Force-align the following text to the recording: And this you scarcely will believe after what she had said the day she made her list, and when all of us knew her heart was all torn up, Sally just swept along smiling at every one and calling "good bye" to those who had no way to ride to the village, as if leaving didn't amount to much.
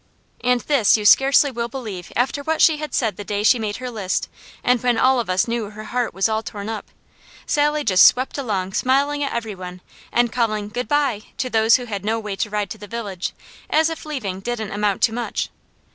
And 0.43 0.61
this 0.61 0.97
you 0.97 1.05
scarcely 1.05 1.51
will 1.51 1.67
believe 1.67 2.11
after 2.15 2.41
what 2.41 2.59
she 2.59 2.77
had 2.77 2.95
said 2.95 3.17
the 3.17 3.23
day 3.23 3.43
she 3.43 3.59
made 3.59 3.75
her 3.77 3.91
list, 3.91 4.29
and 4.63 4.81
when 4.81 4.97
all 4.97 5.19
of 5.19 5.29
us 5.29 5.47
knew 5.47 5.69
her 5.69 5.83
heart 5.83 6.11
was 6.11 6.27
all 6.27 6.41
torn 6.41 6.69
up, 6.69 6.87
Sally 7.45 7.83
just 7.83 8.07
swept 8.07 8.39
along 8.39 8.73
smiling 8.73 9.21
at 9.23 9.31
every 9.31 9.53
one 9.53 9.79
and 10.11 10.31
calling 10.33 10.69
"good 10.69 10.87
bye" 10.87 11.21
to 11.37 11.51
those 11.51 11.75
who 11.75 11.85
had 11.85 12.03
no 12.03 12.17
way 12.19 12.35
to 12.37 12.49
ride 12.49 12.71
to 12.71 12.79
the 12.79 12.87
village, 12.87 13.33
as 13.69 13.91
if 13.91 14.03
leaving 14.03 14.39
didn't 14.39 14.71
amount 14.71 15.03
to 15.03 15.13
much. 15.13 15.51